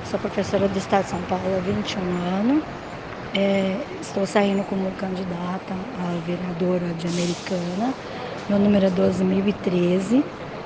sou 0.06 0.18
professora 0.18 0.66
do 0.68 0.78
Estado 0.78 1.04
de 1.04 1.10
São 1.10 1.22
Paulo 1.22 1.44
há 1.54 1.60
21 1.60 2.00
anos. 2.00 2.64
É, 3.36 3.76
estou 4.00 4.26
saindo 4.26 4.64
como 4.64 4.90
candidata 4.92 5.74
a 5.98 6.26
vereadora 6.26 6.92
de 6.94 7.06
Americana. 7.06 7.92
Meu 8.48 8.58
número 8.58 8.86
é 8.86 8.90
12.013, 8.90 10.24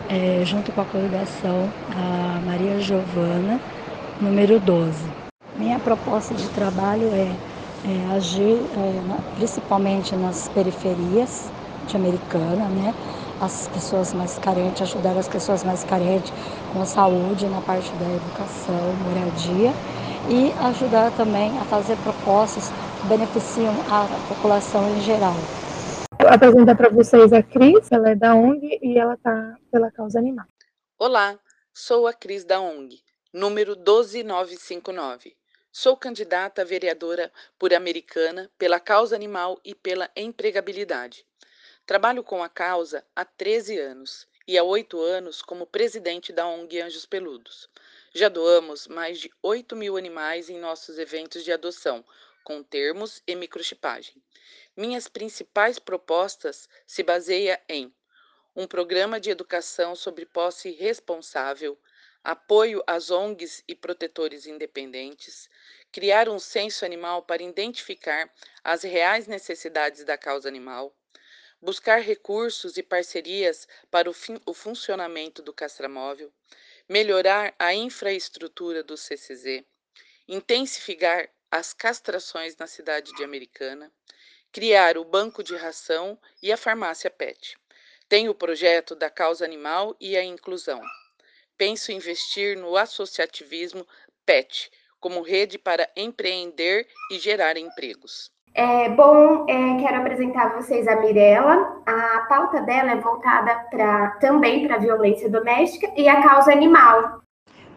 é, 0.09 0.45
junto 0.45 0.71
com 0.71 0.81
a 0.81 0.85
coligação 0.85 1.69
a 1.91 2.41
Maria 2.47 2.79
Giovana, 2.79 3.61
número 4.21 4.61
12. 4.61 4.97
Minha 5.57 5.81
proposta 5.81 6.35
de 6.35 6.49
trabalho 6.51 7.09
é 7.13 7.31
é, 7.85 8.15
agir 8.15 8.57
é, 8.57 9.37
principalmente 9.37 10.17
nas 10.17 10.49
periferias 10.49 11.51
de 11.87 11.97
Americana, 11.97 12.67
né? 12.69 12.95
As 13.41 13.69
pessoas 13.69 14.15
mais 14.15 14.39
carentes, 14.39 14.83
ajudar 14.83 15.17
as 15.19 15.29
pessoas 15.29 15.63
mais 15.65 15.85
carentes 15.85 16.33
com 16.73 16.81
a 16.81 16.87
saúde, 16.87 17.47
na 17.47 17.61
parte 17.61 17.91
da 17.97 18.07
educação, 18.07 18.95
moradia 19.05 19.73
e 20.31 20.51
ajudar 20.67 21.11
também 21.17 21.51
a 21.59 21.65
fazer 21.65 21.97
propostas 21.99 22.71
que 22.71 23.09
beneficiam 23.09 23.75
a 23.91 24.07
população 24.29 24.89
em 24.97 25.01
geral. 25.03 25.35
Vou 26.19 26.31
apresentar 26.31 26.75
para 26.75 26.89
vocês 26.89 27.33
a 27.33 27.43
Cris, 27.43 27.93
ela 27.93 28.11
é 28.11 28.15
da 28.15 28.35
ONG 28.35 28.79
e 28.83 28.97
ela 28.99 29.15
está 29.15 29.59
pela 29.71 29.91
causa 29.91 30.19
animal. 30.19 30.47
Olá, 30.99 31.39
sou 31.75 32.07
a 32.07 32.15
Cris 32.15 32.45
da 32.45 32.61
ONG, 32.61 32.99
número 33.33 33.77
12959. 33.77 35.44
Sou 35.77 35.97
candidata 35.97 36.63
a 36.63 36.65
vereadora 36.65 37.33
por 37.59 37.75
Americana 37.75 38.49
pela 38.57 38.79
causa 38.79 39.17
animal 39.17 39.61
e 39.65 39.75
pela 39.75 40.09
empregabilidade. 40.15 41.27
Trabalho 41.85 42.23
com 42.23 42.45
a 42.45 42.49
causa 42.49 43.05
há 43.13 43.25
13 43.25 43.77
anos 43.81 44.25
e 44.47 44.57
há 44.57 44.63
oito 44.63 45.01
anos 45.01 45.43
como 45.43 45.67
presidente 45.67 46.33
da 46.33 46.47
ONG 46.47 46.81
Anjos 46.81 47.07
Peludos. 47.07 47.69
Já 48.15 48.29
doamos 48.29 48.87
mais 48.87 49.19
de 49.19 49.33
8 49.43 49.75
mil 49.75 49.97
animais 49.97 50.49
em 50.49 50.61
nossos 50.61 50.97
eventos 50.97 51.43
de 51.43 51.51
adoção, 51.51 52.05
com 52.45 52.63
termos 52.63 53.21
e 53.27 53.35
microchipagem. 53.35 54.23
Minhas 54.77 55.09
principais 55.09 55.81
propostas 55.81 56.69
se 56.87 57.03
baseiam 57.03 57.59
em 57.69 57.93
um 58.55 58.69
programa 58.69 59.19
de 59.19 59.29
educação 59.29 59.97
sobre 59.97 60.25
posse 60.25 60.71
responsável, 60.71 61.77
apoio 62.25 62.83
às 62.87 63.11
ONGs 63.11 63.63
e 63.69 63.75
protetores 63.75 64.47
independentes, 64.47 65.51
criar 65.93 66.27
um 66.27 66.39
censo 66.39 66.83
animal 66.83 67.23
para 67.23 67.43
identificar 67.43 68.33
as 68.65 68.83
reais 68.83 69.27
necessidades 69.27 70.05
da 70.05 70.17
causa 70.17 70.49
animal, 70.49 70.97
buscar 71.61 72.01
recursos 72.01 72.79
e 72.79 72.83
parcerias 72.83 73.69
para 73.91 74.09
o, 74.09 74.15
o 74.47 74.55
funcionamento 74.55 75.43
do 75.43 75.53
castramóvel, 75.53 76.33
melhorar 76.89 77.55
a 77.59 77.75
infraestrutura 77.75 78.83
do 78.83 78.97
CCZ, 78.97 79.63
intensificar 80.27 81.29
as 81.51 81.75
castrações 81.75 82.57
na 82.57 82.67
cidade 82.67 83.13
de 83.13 83.23
Americana, 83.23 83.93
criar 84.51 84.97
o 84.97 85.05
banco 85.05 85.43
de 85.43 85.55
ração 85.55 86.19
e 86.43 86.51
a 86.51 86.57
farmácia 86.57 87.11
PET. 87.11 87.59
Tem 88.09 88.31
o 88.31 88.35
projeto 88.35 88.95
da 88.95 89.11
causa 89.11 89.45
animal 89.45 89.95
e 90.01 90.17
a 90.17 90.25
inclusão 90.25 90.81
penso 91.57 91.93
investir 91.93 92.57
no 92.57 92.77
associativismo 92.77 93.87
PET 94.27 94.71
como 95.01 95.23
rede 95.23 95.59
para 95.59 95.89
empreender 95.97 96.87
e 97.11 97.19
gerar 97.19 97.57
empregos. 97.57 98.31
É, 98.55 98.89
bom, 98.89 99.45
é, 99.49 99.83
quero 99.83 99.97
apresentar 99.97 100.47
a 100.47 100.57
vocês 100.57 100.87
a 100.87 101.01
Mirella. 101.01 101.83
A 101.85 102.27
pauta 102.29 102.63
dela 102.63 102.93
é 102.93 103.01
voltada 103.01 103.53
pra, 103.69 104.11
também 104.21 104.67
para 104.67 104.77
a 104.77 104.79
violência 104.79 105.29
doméstica 105.29 105.93
e 105.97 106.09
a 106.09 106.23
causa 106.23 106.53
animal. 106.53 107.21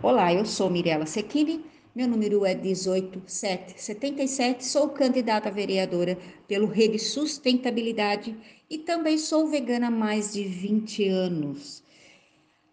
Olá, 0.01 0.31
eu 0.31 0.45
sou 0.45 0.69
Mirella 0.69 1.07
Sequini, 1.07 1.65
meu 1.95 2.07
número 2.07 2.45
é 2.45 2.53
18777, 2.53 4.63
sou 4.63 4.89
candidata 4.89 5.49
a 5.49 5.51
vereadora 5.51 6.15
pelo 6.47 6.67
Rede 6.67 6.99
Sustentabilidade 6.99 8.37
e 8.69 8.77
também 8.77 9.17
sou 9.17 9.47
vegana 9.47 9.87
há 9.87 9.91
mais 9.91 10.31
de 10.31 10.43
20 10.43 11.09
anos 11.09 11.83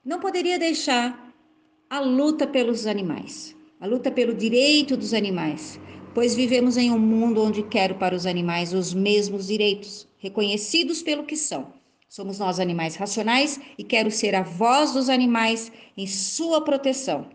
não 0.04 0.20
poderia 0.20 0.58
deixar 0.58 1.32
a 1.88 1.98
luta 2.00 2.46
pelos 2.46 2.86
animais, 2.86 3.56
a 3.80 3.86
luta 3.86 4.10
pelo 4.10 4.34
direito 4.34 4.96
dos 4.96 5.14
animais, 5.14 5.80
pois 6.12 6.34
vivemos 6.34 6.76
em 6.76 6.90
um 6.90 6.98
mundo 6.98 7.42
onde 7.42 7.62
quero 7.62 7.94
para 7.94 8.14
os 8.14 8.26
animais 8.26 8.74
os 8.74 8.92
mesmos 8.92 9.46
direitos, 9.46 10.06
reconhecidos 10.18 11.02
pelo 11.02 11.24
que 11.24 11.36
são. 11.36 11.72
Somos 12.08 12.38
nós 12.38 12.60
animais 12.60 12.96
racionais 12.96 13.58
e 13.78 13.82
quero 13.82 14.10
ser 14.10 14.34
a 14.34 14.42
voz 14.42 14.92
dos 14.92 15.08
animais 15.08 15.72
em 15.96 16.06
sua 16.06 16.60
proteção. 16.60 17.26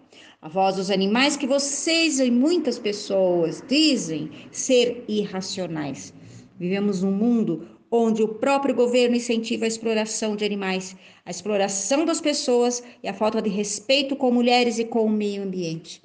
A 0.41 0.47
voz 0.47 0.77
dos 0.77 0.89
animais 0.89 1.35
que 1.35 1.45
vocês 1.45 2.19
e 2.19 2.31
muitas 2.31 2.79
pessoas 2.79 3.61
dizem 3.67 4.31
ser 4.51 5.03
irracionais. 5.07 6.13
Vivemos 6.57 7.03
num 7.03 7.11
mundo 7.11 7.67
onde 7.91 8.21
o 8.21 8.27
próprio 8.27 8.75
governo 8.75 9.15
incentiva 9.15 9.65
a 9.65 9.67
exploração 9.67 10.35
de 10.35 10.45
animais, 10.45 10.95
a 11.25 11.31
exploração 11.31 12.05
das 12.05 12.21
pessoas 12.21 12.83
e 13.01 13.07
a 13.07 13.13
falta 13.13 13.41
de 13.41 13.49
respeito 13.49 14.15
com 14.15 14.31
mulheres 14.31 14.77
e 14.77 14.85
com 14.85 15.05
o 15.05 15.09
meio 15.09 15.43
ambiente. 15.43 16.01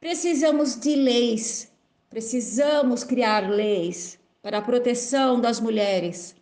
Precisamos 0.00 0.76
de 0.76 0.94
leis, 0.94 1.70
precisamos 2.08 3.04
criar 3.04 3.50
leis 3.50 4.18
para 4.42 4.58
a 4.58 4.62
proteção 4.62 5.40
das 5.40 5.60
mulheres, 5.60 6.34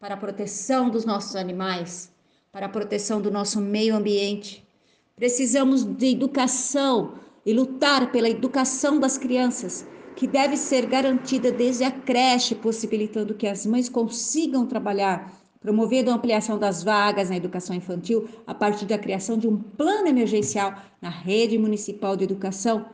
para 0.00 0.14
a 0.14 0.16
proteção 0.16 0.90
dos 0.90 1.04
nossos 1.04 1.36
animais, 1.36 2.10
para 2.50 2.66
a 2.66 2.68
proteção 2.68 3.20
do 3.20 3.30
nosso 3.30 3.60
meio 3.60 3.94
ambiente. 3.94 4.66
Precisamos 5.14 5.84
de 5.84 6.06
educação 6.06 7.14
e 7.46 7.52
lutar 7.52 8.10
pela 8.10 8.28
educação 8.28 8.98
das 8.98 9.16
crianças 9.16 9.86
que 10.16 10.26
deve 10.26 10.56
ser 10.56 10.86
garantida 10.86 11.50
desde 11.50 11.84
a 11.84 11.90
creche, 11.90 12.54
possibilitando 12.54 13.34
que 13.34 13.46
as 13.46 13.64
mães 13.66 13.88
consigam 13.88 14.66
trabalhar, 14.66 15.32
promovendo 15.60 16.10
a 16.10 16.14
ampliação 16.14 16.58
das 16.58 16.82
vagas 16.82 17.30
na 17.30 17.36
educação 17.36 17.74
infantil 17.74 18.28
a 18.46 18.54
partir 18.54 18.84
da 18.84 18.98
criação 18.98 19.38
de 19.38 19.48
um 19.48 19.56
plano 19.56 20.08
emergencial 20.08 20.74
na 21.00 21.08
rede 21.08 21.56
municipal 21.56 22.16
de 22.16 22.24
educação 22.24 22.86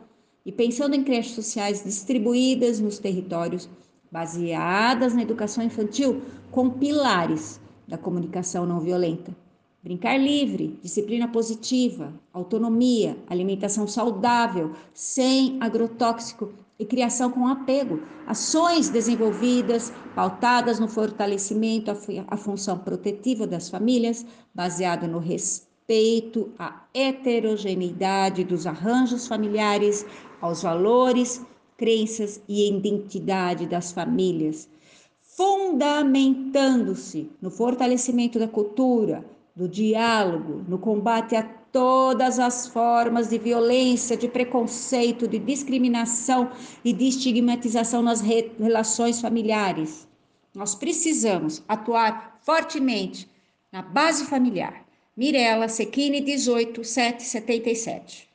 e 0.44 0.52
pensando 0.52 0.94
em 0.94 1.02
creches 1.02 1.34
sociais 1.34 1.82
distribuídas 1.82 2.80
nos 2.80 2.98
territórios, 2.98 3.68
baseadas 4.10 5.14
na 5.14 5.22
educação 5.22 5.64
infantil 5.64 6.22
com 6.50 6.70
pilares 6.70 7.60
da 7.86 7.98
comunicação 7.98 8.66
não 8.66 8.80
violenta. 8.80 9.34
Brincar 9.82 10.18
livre, 10.18 10.78
disciplina 10.82 11.28
positiva, 11.28 12.12
autonomia, 12.32 13.16
alimentação 13.28 13.86
saudável, 13.86 14.72
sem 14.92 15.56
agrotóxico 15.60 16.52
e 16.78 16.86
criação 16.86 17.30
com 17.30 17.46
apego, 17.46 18.00
ações 18.26 18.88
desenvolvidas 18.88 19.92
pautadas 20.14 20.78
no 20.78 20.86
fortalecimento 20.86 21.90
à 22.28 22.36
função 22.36 22.78
protetiva 22.78 23.46
das 23.46 23.68
famílias, 23.68 24.24
baseado 24.54 25.08
no 25.08 25.18
respeito 25.18 26.52
à 26.58 26.84
heterogeneidade 26.94 28.44
dos 28.44 28.66
arranjos 28.66 29.26
familiares, 29.26 30.06
aos 30.40 30.62
valores, 30.62 31.44
crenças 31.76 32.40
e 32.48 32.68
identidade 32.68 33.66
das 33.66 33.90
famílias, 33.90 34.68
fundamentando-se 35.20 37.30
no 37.40 37.50
fortalecimento 37.50 38.38
da 38.38 38.46
cultura, 38.46 39.24
do 39.54 39.68
diálogo, 39.68 40.64
no 40.68 40.78
combate 40.78 41.34
a 41.34 41.57
todas 41.72 42.38
as 42.38 42.68
formas 42.68 43.28
de 43.28 43.38
violência, 43.38 44.16
de 44.16 44.28
preconceito, 44.28 45.26
de 45.26 45.38
discriminação 45.38 46.50
e 46.84 46.92
de 46.92 47.08
estigmatização 47.08 48.02
nas 48.02 48.20
re 48.20 48.52
relações 48.58 49.20
familiares. 49.20 50.06
Nós 50.54 50.74
precisamos 50.74 51.62
atuar 51.68 52.38
fortemente 52.42 53.28
na 53.70 53.82
base 53.82 54.24
familiar. 54.24 54.84
Mirela 55.16 55.68
Sequini, 55.68 56.20
18777. 56.20 58.27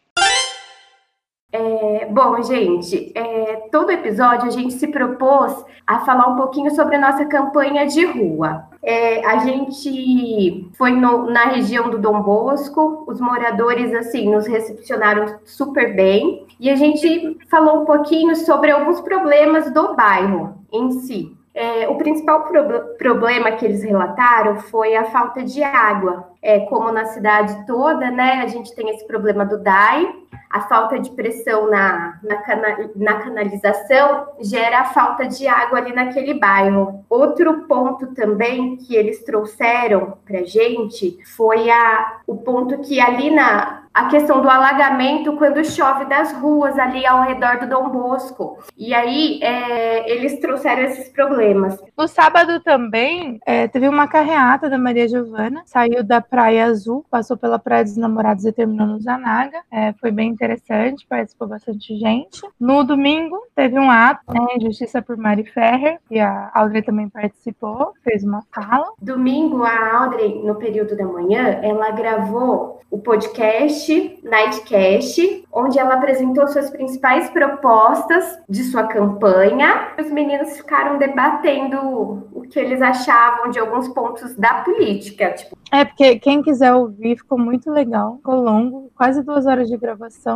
É, 1.83 2.05
bom, 2.05 2.41
gente, 2.41 3.11
é, 3.13 3.67
todo 3.69 3.91
episódio 3.91 4.47
a 4.47 4.51
gente 4.51 4.73
se 4.75 4.87
propôs 4.87 5.65
a 5.85 5.99
falar 5.99 6.27
um 6.27 6.37
pouquinho 6.37 6.73
sobre 6.73 6.95
a 6.95 6.99
nossa 6.99 7.25
campanha 7.25 7.85
de 7.85 8.05
rua. 8.05 8.69
É, 8.81 9.25
a 9.25 9.39
gente 9.39 10.69
foi 10.77 10.91
no, 10.91 11.29
na 11.29 11.43
região 11.43 11.89
do 11.89 11.99
Dom 11.99 12.21
Bosco, 12.21 13.03
os 13.05 13.19
moradores, 13.19 13.93
assim, 13.93 14.31
nos 14.31 14.47
recepcionaram 14.47 15.39
super 15.43 15.93
bem, 15.93 16.47
e 16.57 16.69
a 16.69 16.75
gente 16.77 17.37
falou 17.49 17.81
um 17.81 17.85
pouquinho 17.85 18.33
sobre 18.33 18.71
alguns 18.71 19.01
problemas 19.01 19.69
do 19.73 19.93
bairro 19.93 20.55
em 20.71 20.89
si. 20.89 21.35
É, 21.53 21.87
o 21.89 21.95
principal 21.95 22.43
pro 22.45 22.95
problema 22.97 23.51
que 23.51 23.65
eles 23.65 23.83
relataram 23.83 24.55
foi 24.55 24.95
a 24.95 25.03
falta 25.05 25.43
de 25.43 25.61
água. 25.61 26.29
É, 26.43 26.59
como 26.61 26.91
na 26.91 27.05
cidade 27.05 27.65
toda, 27.65 28.11
né, 28.11 28.41
a 28.43 28.47
gente 28.47 28.75
tem 28.75 28.89
esse 28.89 29.07
problema 29.07 29.45
do 29.45 29.57
DAI, 29.63 30.13
a 30.53 30.61
falta 30.61 30.99
de 30.99 31.09
pressão 31.09 31.67
na, 31.67 32.19
na, 32.21 32.35
cana 32.37 32.89
na 32.95 33.13
canalização 33.15 34.27
gera 34.39 34.81
a 34.81 34.85
falta 34.85 35.25
de 35.25 35.47
água 35.47 35.79
ali 35.79 35.93
naquele 35.93 36.35
bairro. 36.35 37.03
Outro 37.09 37.63
ponto 37.63 38.13
também 38.13 38.77
que 38.77 38.95
eles 38.95 39.23
trouxeram 39.23 40.17
para 40.23 40.43
gente 40.43 41.17
foi 41.35 41.71
a, 41.71 42.19
o 42.27 42.37
ponto 42.37 42.77
que 42.79 43.01
ali 43.01 43.31
na, 43.31 43.83
a 43.93 44.05
questão 44.05 44.41
do 44.41 44.49
alagamento 44.49 45.35
quando 45.37 45.63
chove 45.63 46.05
das 46.05 46.33
ruas 46.33 46.79
ali 46.79 47.05
ao 47.05 47.21
redor 47.21 47.59
do 47.59 47.69
Dom 47.69 47.89
Bosco. 47.89 48.57
E 48.75 48.93
aí 48.93 49.39
é, 49.43 50.11
eles 50.11 50.39
trouxeram 50.39 50.83
esses 50.83 51.09
problemas. 51.09 51.79
No 51.95 52.07
sábado 52.07 52.59
também 52.59 53.39
é, 53.45 53.67
teve 53.67 53.87
uma 53.87 54.07
carreata 54.07 54.69
da 54.69 54.77
Maria 54.77 55.07
Giovana, 55.07 55.61
saiu 55.65 56.03
da 56.03 56.19
Praia 56.33 56.65
Azul, 56.65 57.05
passou 57.11 57.37
pela 57.37 57.59
Praia 57.59 57.83
dos 57.83 57.95
Namorados 57.95 58.43
e 58.43 58.51
terminou 58.51 58.87
no 58.87 58.99
Zanaga. 58.99 59.61
É, 59.69 59.93
foi 59.93 60.09
bem 60.09 60.31
interessante, 60.31 61.05
participou 61.07 61.47
bastante 61.47 61.95
gente. 61.95 62.41
No 62.59 62.83
domingo 62.83 63.39
teve 63.55 63.77
um 63.77 63.91
ato, 63.91 64.33
né, 64.33 64.59
Justiça 64.59 64.99
por 64.99 65.15
Mari 65.15 65.45
Ferrer, 65.45 65.99
e 66.09 66.19
a 66.19 66.49
Audrey 66.55 66.81
também 66.81 67.07
participou, 67.07 67.93
fez 68.03 68.23
uma 68.23 68.43
fala. 68.51 68.93
Domingo, 68.99 69.61
a 69.61 69.95
Audrey, 70.01 70.41
no 70.43 70.55
período 70.55 70.97
da 70.97 71.05
manhã, 71.05 71.59
ela 71.61 71.91
gravou 71.91 72.81
o 72.89 72.97
podcast 72.97 74.19
Nightcast, 74.23 75.45
onde 75.51 75.77
ela 75.79 75.95
apresentou 75.95 76.47
suas 76.47 76.69
principais 76.69 77.29
propostas 77.29 78.39
de 78.49 78.63
sua 78.63 78.87
campanha. 78.87 79.93
Os 79.99 80.11
meninos 80.11 80.57
ficaram 80.57 80.97
debatendo 80.97 82.27
o 82.31 82.41
que 82.41 82.59
eles 82.59 82.81
achavam 82.81 83.49
de 83.49 83.59
alguns 83.59 83.87
pontos 83.87 84.35
da 84.35 84.61
política. 84.61 85.31
Tipo... 85.31 85.57
É, 85.73 85.83
porque 85.83 86.19
quem 86.19 86.43
quiser 86.43 86.71
ouvir, 86.71 87.17
ficou 87.17 87.35
muito 87.35 87.71
legal, 87.71 88.17
ficou 88.17 88.35
longo, 88.35 88.91
quase 88.95 89.23
duas 89.23 89.47
horas 89.47 89.67
de 89.67 89.75
gravação. 89.75 90.35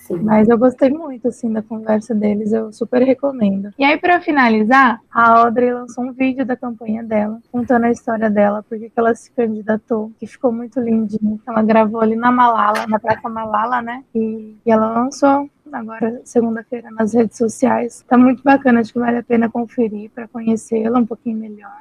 Sim. 0.00 0.18
Mas 0.18 0.50
eu 0.50 0.58
gostei 0.58 0.90
muito, 0.90 1.28
assim, 1.28 1.50
da 1.50 1.62
conversa 1.62 2.14
deles, 2.14 2.52
eu 2.52 2.70
super 2.70 3.02
recomendo. 3.02 3.72
E 3.78 3.82
aí, 3.82 3.96
para 3.96 4.20
finalizar, 4.20 5.00
a 5.10 5.40
Audrey 5.40 5.72
lançou 5.72 6.04
um 6.04 6.12
vídeo 6.12 6.44
da 6.44 6.54
campanha 6.54 7.02
dela, 7.02 7.40
contando 7.50 7.84
a 7.84 7.90
história 7.90 8.28
dela, 8.28 8.62
porque 8.68 8.92
ela 8.94 9.14
se 9.14 9.30
candidatou, 9.30 10.12
que 10.20 10.26
ficou 10.26 10.52
muito 10.52 10.78
lindinho. 10.78 11.40
Ela 11.48 11.62
gravou 11.62 12.02
ali 12.02 12.14
na 12.14 12.30
Malala, 12.30 12.86
na 12.86 12.98
Praça 12.98 13.30
Malala, 13.30 13.80
né? 13.80 14.04
E, 14.14 14.58
e 14.64 14.70
ela 14.70 14.92
lançou 14.92 15.48
agora 15.72 16.20
segunda-feira 16.22 16.90
nas 16.90 17.14
redes 17.14 17.38
sociais. 17.38 18.04
Tá 18.06 18.18
muito 18.18 18.42
bacana, 18.42 18.80
acho 18.80 18.92
que 18.92 18.98
vale 18.98 19.16
a 19.16 19.22
pena 19.22 19.48
conferir 19.48 20.10
para 20.10 20.28
conhecê-la 20.28 20.98
um 20.98 21.06
pouquinho 21.06 21.38
melhor, 21.38 21.78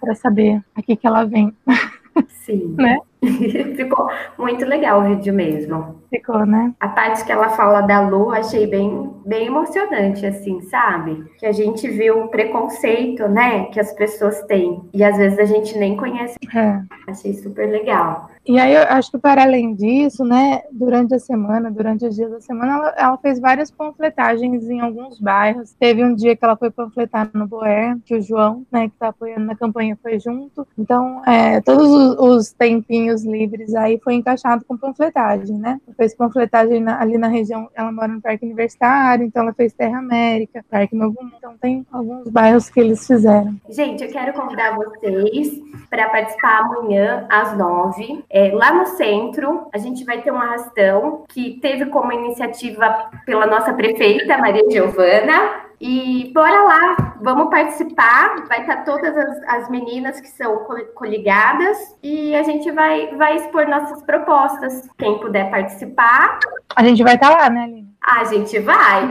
para 0.00 0.16
saber 0.16 0.60
aqui 0.74 0.96
que 0.96 1.06
ela 1.06 1.24
vem. 1.24 1.56
Sim. 2.44 2.74
né? 2.76 2.98
Ficou 3.76 4.08
muito 4.36 4.64
legal 4.64 5.00
o 5.00 5.04
vídeo 5.04 5.32
mesmo. 5.32 6.02
Ficou, 6.10 6.44
né? 6.44 6.74
A 6.80 6.88
parte 6.88 7.24
que 7.24 7.32
ela 7.32 7.50
fala 7.50 7.82
da 7.82 8.00
Lu, 8.00 8.30
achei 8.30 8.66
bem, 8.66 9.10
bem 9.24 9.46
emocionante, 9.46 10.26
assim, 10.26 10.60
sabe? 10.62 11.24
Que 11.38 11.46
a 11.46 11.52
gente 11.52 11.88
viu 11.88 12.24
o 12.24 12.28
preconceito, 12.28 13.28
né, 13.28 13.66
que 13.66 13.80
as 13.80 13.92
pessoas 13.92 14.42
têm. 14.42 14.82
E 14.92 15.02
às 15.04 15.16
vezes 15.16 15.38
a 15.38 15.44
gente 15.44 15.78
nem 15.78 15.96
conhece. 15.96 16.36
É. 16.54 16.80
Achei 17.06 17.32
super 17.34 17.70
legal. 17.70 18.30
E 18.44 18.58
aí 18.58 18.74
eu 18.74 18.82
acho 18.82 19.12
que 19.12 19.18
para 19.18 19.42
além 19.42 19.72
disso, 19.72 20.24
né, 20.24 20.62
durante 20.72 21.14
a 21.14 21.18
semana, 21.18 21.70
durante 21.70 22.04
os 22.04 22.16
dias 22.16 22.28
da 22.28 22.40
semana, 22.40 22.74
ela, 22.74 22.94
ela, 22.96 23.18
fez 23.18 23.38
várias 23.38 23.70
panfletagens 23.70 24.68
em 24.68 24.80
alguns 24.80 25.20
bairros. 25.20 25.72
Teve 25.78 26.04
um 26.04 26.12
dia 26.12 26.34
que 26.34 26.44
ela 26.44 26.56
foi 26.56 26.70
panfletar 26.70 27.30
no 27.32 27.46
Boer, 27.46 27.96
que 28.04 28.16
o 28.16 28.20
João, 28.20 28.66
né, 28.70 28.88
que 28.88 28.96
tá 28.98 29.08
apoiando 29.08 29.44
na 29.44 29.54
campanha, 29.54 29.96
foi 30.02 30.18
junto. 30.18 30.66
Então, 30.76 31.22
é, 31.24 31.60
todos 31.60 31.88
os, 31.88 32.18
os 32.18 32.52
tempinhos 32.52 33.11
livres 33.24 33.74
aí 33.74 34.00
foi 34.02 34.14
encaixado 34.14 34.64
com 34.64 34.76
panfletagem, 34.76 35.56
né? 35.58 35.80
Fez 35.96 36.14
panfletagem 36.14 36.80
na, 36.80 37.00
ali 37.00 37.18
na 37.18 37.28
região, 37.28 37.68
ela 37.74 37.92
mora 37.92 38.08
no 38.08 38.20
Parque 38.20 38.44
Universitário, 38.44 39.24
então 39.26 39.42
ela 39.42 39.52
fez 39.52 39.72
Terra 39.74 39.98
América, 39.98 40.64
Parque 40.70 40.96
Novo 40.96 41.16
Mundo. 41.20 41.34
Então 41.36 41.56
tem 41.58 41.86
alguns 41.92 42.28
bairros 42.28 42.70
que 42.70 42.80
eles 42.80 43.06
fizeram. 43.06 43.54
Gente, 43.68 44.04
eu 44.04 44.10
quero 44.10 44.32
convidar 44.32 44.74
vocês 44.76 45.60
para 45.90 46.08
participar 46.08 46.60
amanhã 46.60 47.26
às 47.30 47.56
nove 47.56 48.24
é, 48.30 48.50
lá 48.52 48.72
no 48.72 48.86
centro, 48.86 49.68
a 49.72 49.78
gente 49.78 50.04
vai 50.04 50.22
ter 50.22 50.32
um 50.32 50.36
arrastão 50.36 51.24
que 51.28 51.58
teve 51.60 51.86
como 51.86 52.12
iniciativa 52.12 53.10
pela 53.26 53.46
nossa 53.46 53.72
prefeita, 53.72 54.38
Maria 54.38 54.68
Giovana. 54.70 55.71
E 55.84 56.30
bora 56.32 56.62
lá, 56.62 57.18
vamos 57.20 57.50
participar. 57.50 58.46
Vai 58.46 58.60
estar 58.60 58.84
todas 58.84 59.16
as, 59.16 59.42
as 59.48 59.68
meninas 59.68 60.20
que 60.20 60.28
são 60.28 60.64
coligadas 60.94 61.76
e 62.00 62.36
a 62.36 62.44
gente 62.44 62.70
vai, 62.70 63.12
vai 63.16 63.34
expor 63.34 63.66
nossas 63.66 64.00
propostas. 64.04 64.88
Quem 64.96 65.18
puder 65.18 65.50
participar. 65.50 66.38
A 66.76 66.84
gente 66.84 67.02
vai 67.02 67.16
estar 67.16 67.30
lá, 67.30 67.50
né, 67.50 67.64
Aline? 67.64 67.92
A 68.00 68.22
gente 68.22 68.60
vai. 68.60 69.08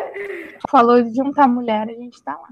Falou 0.70 1.02
de 1.02 1.14
juntar 1.14 1.46
mulher, 1.46 1.82
a 1.82 1.92
gente 1.92 2.14
está 2.14 2.32
lá. 2.32 2.48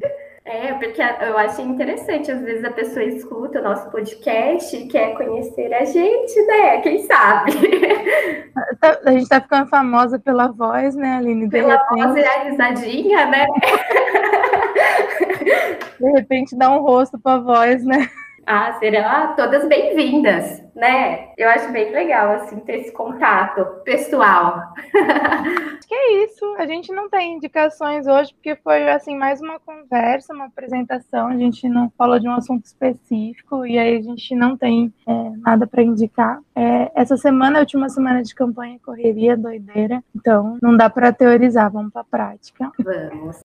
É, 0.49 0.73
porque 0.73 1.03
eu 1.03 1.37
achei 1.37 1.63
interessante, 1.63 2.31
às 2.31 2.41
vezes 2.41 2.65
a 2.65 2.71
pessoa 2.71 3.05
escuta 3.05 3.61
o 3.61 3.63
nosso 3.63 3.91
podcast 3.91 4.75
e 4.75 4.89
quer 4.89 5.15
conhecer 5.15 5.75
a 5.75 5.85
gente, 5.85 6.41
né? 6.47 6.81
Quem 6.81 7.03
sabe? 7.03 7.53
Tá, 8.81 8.99
a 9.05 9.13
gente 9.13 9.29
tá 9.29 9.41
ficando 9.41 9.69
famosa 9.69 10.19
pela 10.19 10.49
voz, 10.49 10.95
né, 10.95 11.17
Aline? 11.17 11.49
pela 11.49 11.75
repente... 11.75 12.03
voz 12.03 12.15
realizadinha, 12.15 13.27
né? 13.27 13.47
De 15.99 16.11
repente 16.13 16.57
dá 16.57 16.71
um 16.71 16.81
rosto 16.81 17.19
pra 17.19 17.39
voz, 17.39 17.85
né? 17.85 18.09
Ah, 18.51 18.73
serão 18.79 19.37
todas 19.37 19.69
bem-vindas, 19.69 20.65
né? 20.75 21.35
Eu 21.37 21.51
acho 21.51 21.71
bem 21.71 21.93
legal, 21.93 22.31
assim, 22.37 22.59
ter 22.61 22.81
esse 22.81 22.93
contato 22.93 23.63
pessoal. 23.85 24.73
Acho 24.75 25.85
que 25.87 25.95
é 25.95 26.25
isso. 26.25 26.57
A 26.57 26.65
gente 26.65 26.91
não 26.91 27.11
tem 27.11 27.35
indicações 27.35 28.07
hoje, 28.07 28.33
porque 28.33 28.57
foi, 28.57 28.89
assim, 28.89 29.19
mais 29.19 29.43
uma 29.43 29.61
conversa, 29.61 30.33
uma 30.33 30.47
apresentação. 30.47 31.29
A 31.29 31.37
gente 31.37 31.69
não 31.69 31.91
falou 31.91 32.19
de 32.19 32.27
um 32.27 32.33
assunto 32.33 32.65
específico 32.65 33.67
e 33.67 33.79
aí 33.79 33.99
a 33.99 34.01
gente 34.01 34.35
não 34.35 34.57
tem 34.57 34.95
é, 35.07 35.13
nada 35.45 35.67
para 35.67 35.83
indicar. 35.83 36.41
É, 36.57 36.91
essa 36.95 37.19
semana 37.19 37.59
é 37.59 37.61
a 37.61 37.65
última 37.65 37.91
semana 37.91 38.23
de 38.23 38.35
campanha, 38.35 38.81
correria, 38.83 39.37
doideira. 39.37 40.03
Então, 40.17 40.57
não 40.63 40.75
dá 40.75 40.89
para 40.89 41.13
teorizar, 41.13 41.71
vamos 41.71 41.93
para 41.93 42.03
prática. 42.03 42.73
Vamos. 42.79 43.43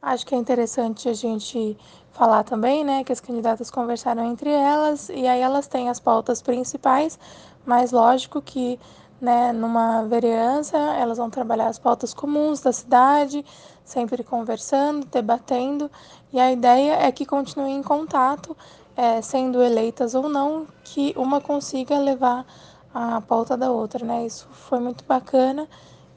Acho 0.00 0.26
que 0.26 0.34
é 0.34 0.38
interessante 0.38 1.08
a 1.08 1.12
gente 1.12 1.76
falar 2.18 2.42
também, 2.42 2.84
né, 2.84 3.04
que 3.04 3.12
as 3.12 3.20
candidatas 3.20 3.70
conversaram 3.70 4.24
entre 4.24 4.50
elas 4.50 5.08
e 5.08 5.28
aí 5.28 5.40
elas 5.40 5.68
têm 5.68 5.88
as 5.88 6.00
pautas 6.00 6.42
principais, 6.42 7.16
mas 7.64 7.92
lógico 7.92 8.42
que, 8.42 8.78
né, 9.20 9.52
numa 9.52 10.02
vereança 10.02 10.76
elas 10.76 11.18
vão 11.18 11.30
trabalhar 11.30 11.68
as 11.68 11.78
pautas 11.78 12.12
comuns 12.12 12.60
da 12.60 12.72
cidade, 12.72 13.44
sempre 13.84 14.24
conversando, 14.24 15.06
debatendo, 15.06 15.88
e 16.32 16.40
a 16.40 16.50
ideia 16.50 16.94
é 16.94 17.12
que 17.12 17.24
continuem 17.24 17.76
em 17.76 17.82
contato, 17.84 18.56
é, 18.96 19.22
sendo 19.22 19.62
eleitas 19.62 20.12
ou 20.16 20.28
não, 20.28 20.66
que 20.82 21.14
uma 21.16 21.40
consiga 21.40 21.96
levar 22.00 22.44
a 22.92 23.20
pauta 23.20 23.56
da 23.56 23.70
outra, 23.70 24.04
né? 24.04 24.26
Isso 24.26 24.48
foi 24.50 24.80
muito 24.80 25.04
bacana, 25.04 25.68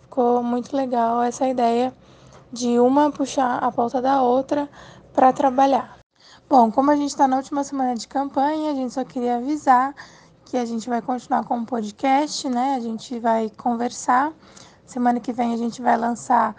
ficou 0.01 0.41
muito 0.41 0.75
legal 0.75 1.21
essa 1.21 1.47
ideia 1.47 1.93
de 2.51 2.79
uma 2.79 3.11
puxar 3.11 3.59
a 3.59 3.71
pauta 3.71 4.01
da 4.01 4.21
outra 4.23 4.67
para 5.13 5.33
trabalhar. 5.33 5.97
Bom, 6.49 6.71
como 6.71 6.91
a 6.91 6.95
gente 6.95 7.09
está 7.09 7.27
na 7.27 7.37
última 7.37 7.63
semana 7.63 7.95
de 7.95 8.07
campanha, 8.07 8.71
a 8.71 8.75
gente 8.75 8.93
só 8.93 9.03
queria 9.03 9.37
avisar 9.37 9.93
que 10.45 10.57
a 10.57 10.65
gente 10.65 10.89
vai 10.89 11.01
continuar 11.01 11.45
com 11.45 11.59
o 11.59 11.65
podcast, 11.65 12.49
né? 12.49 12.75
A 12.75 12.79
gente 12.79 13.17
vai 13.19 13.49
conversar. 13.49 14.33
Semana 14.85 15.19
que 15.19 15.31
vem 15.31 15.53
a 15.53 15.57
gente 15.57 15.81
vai 15.81 15.95
lançar 15.97 16.55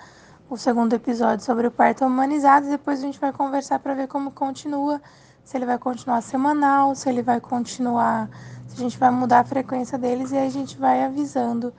o 0.48 0.56
segundo 0.56 0.92
episódio 0.92 1.44
sobre 1.44 1.66
o 1.66 1.70
parto 1.70 2.04
humanizado 2.04 2.68
depois 2.68 2.98
a 2.98 3.06
gente 3.06 3.18
vai 3.18 3.32
conversar 3.32 3.78
para 3.78 3.94
ver 3.94 4.06
como 4.06 4.30
continua, 4.30 5.00
se 5.42 5.56
ele 5.56 5.64
vai 5.64 5.78
continuar 5.78 6.20
semanal, 6.20 6.94
se 6.94 7.08
ele 7.08 7.22
vai 7.22 7.40
continuar, 7.40 8.28
se 8.68 8.76
a 8.76 8.78
gente 8.78 8.98
vai 8.98 9.10
mudar 9.10 9.40
a 9.40 9.44
frequência 9.44 9.96
deles 9.96 10.30
e 10.30 10.36
aí 10.36 10.46
a 10.46 10.50
gente 10.50 10.76
vai 10.76 11.04
avisando 11.04 11.72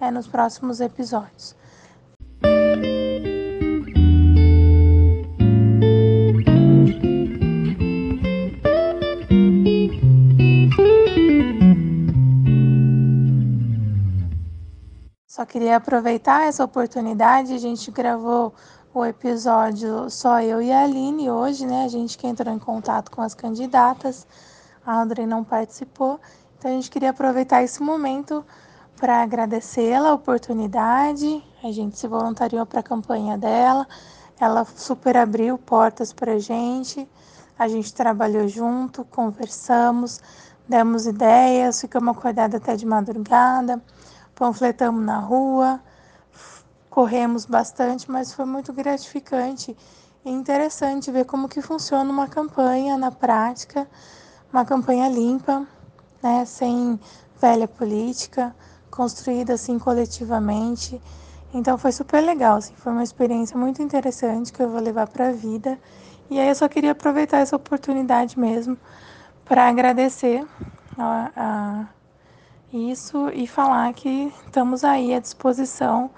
é, 0.00 0.10
nos 0.10 0.26
próximos 0.26 0.80
episódios. 0.80 1.54
Queria 15.46 15.76
aproveitar 15.76 16.46
essa 16.46 16.64
oportunidade, 16.64 17.54
a 17.54 17.58
gente 17.58 17.90
gravou 17.90 18.52
o 18.92 19.04
episódio 19.04 20.10
só 20.10 20.40
eu 20.42 20.60
e 20.60 20.72
a 20.72 20.82
Aline 20.82 21.30
hoje, 21.30 21.66
né? 21.66 21.84
A 21.84 21.88
gente 21.88 22.18
que 22.18 22.26
entrou 22.26 22.52
em 22.54 22.58
contato 22.58 23.10
com 23.10 23.22
as 23.22 23.34
candidatas, 23.34 24.26
a 24.84 25.00
Audrey 25.00 25.26
não 25.26 25.44
participou, 25.44 26.20
então 26.58 26.70
a 26.70 26.74
gente 26.74 26.90
queria 26.90 27.10
aproveitar 27.10 27.62
esse 27.62 27.82
momento 27.82 28.44
para 28.96 29.22
agradecê-la 29.22 30.08
a 30.08 30.14
oportunidade. 30.14 31.44
A 31.62 31.70
gente 31.70 31.98
se 31.98 32.08
voluntariou 32.08 32.64
para 32.66 32.80
a 32.80 32.82
campanha 32.82 33.36
dela. 33.38 33.86
ela 34.38 34.64
super 34.64 35.16
abriu 35.16 35.56
portas 35.56 36.12
para 36.12 36.32
a 36.32 36.38
gente, 36.38 37.08
a 37.58 37.68
gente 37.68 37.94
trabalhou 37.94 38.46
junto, 38.48 39.04
conversamos, 39.04 40.20
demos 40.68 41.06
ideias, 41.06 41.80
ficamos 41.80 42.16
acordados 42.16 42.56
até 42.56 42.76
de 42.76 42.84
madrugada, 42.84 43.82
panfletamos 44.36 45.04
na 45.04 45.18
rua, 45.18 45.80
corremos 46.90 47.46
bastante, 47.46 48.08
mas 48.10 48.32
foi 48.32 48.44
muito 48.44 48.72
gratificante 48.72 49.76
e 50.24 50.30
interessante 50.30 51.10
ver 51.10 51.24
como 51.24 51.48
que 51.48 51.60
funciona 51.60 52.10
uma 52.10 52.28
campanha 52.28 52.96
na 52.96 53.10
prática, 53.10 53.88
uma 54.52 54.64
campanha 54.64 55.08
limpa, 55.08 55.66
né, 56.22 56.44
sem 56.44 57.00
velha 57.40 57.66
política, 57.66 58.54
construída 58.90 59.54
assim 59.54 59.78
coletivamente. 59.78 61.00
Então 61.52 61.78
foi 61.78 61.92
super 61.92 62.20
legal, 62.20 62.58
assim, 62.58 62.74
foi 62.76 62.92
uma 62.92 63.02
experiência 63.02 63.56
muito 63.56 63.82
interessante 63.82 64.52
que 64.52 64.62
eu 64.62 64.68
vou 64.68 64.80
levar 64.80 65.06
para 65.06 65.28
a 65.28 65.32
vida. 65.32 65.78
E 66.28 66.38
aí 66.38 66.48
eu 66.48 66.54
só 66.54 66.68
queria 66.68 66.92
aproveitar 66.92 67.38
essa 67.38 67.56
oportunidade 67.56 68.38
mesmo 68.38 68.76
para 69.44 69.68
agradecer 69.68 70.46
a, 70.98 71.30
a 71.36 71.95
isso 72.76 73.30
e 73.30 73.46
falar 73.46 73.92
que 73.94 74.32
estamos 74.44 74.84
aí 74.84 75.14
à 75.14 75.18
disposição 75.18 76.10